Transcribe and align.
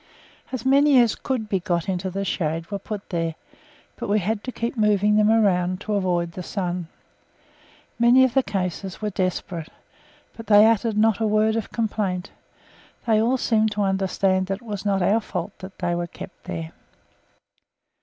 As 0.51 0.65
many 0.65 0.99
as 0.99 1.13
could 1.13 1.47
be 1.47 1.59
got 1.59 1.87
into 1.87 2.09
the 2.09 2.25
shade 2.25 2.71
were 2.71 2.79
put 2.79 3.11
there, 3.11 3.35
but 3.97 4.09
we 4.09 4.17
had 4.17 4.43
to 4.45 4.51
keep 4.51 4.75
moving 4.75 5.15
them 5.15 5.29
round 5.29 5.79
to 5.81 5.93
avoid 5.93 6.31
the 6.31 6.41
sun. 6.41 6.87
Many 7.99 8.23
of 8.23 8.33
the 8.33 8.41
cases 8.41 8.99
were 8.99 9.11
desperate, 9.11 9.69
but 10.35 10.47
they 10.47 10.65
uttered 10.65 10.97
not 10.97 11.19
a 11.19 11.27
word 11.27 11.55
of 11.55 11.71
complaint 11.71 12.31
they 13.05 13.21
all 13.21 13.37
seemed 13.37 13.69
to 13.73 13.83
understand 13.83 14.47
that 14.47 14.55
it 14.55 14.61
was 14.63 14.85
not 14.87 15.03
our 15.03 15.21
fault 15.21 15.55
that 15.59 15.77
they 15.77 15.93
were 15.93 16.07
kept 16.07 16.47
here. 16.47 16.71